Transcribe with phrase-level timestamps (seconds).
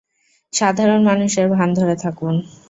[0.53, 2.35] সাধারণ মানুষের ভান ধরে থাকুন।